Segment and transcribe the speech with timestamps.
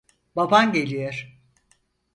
[0.35, 1.41] Baban geliyor.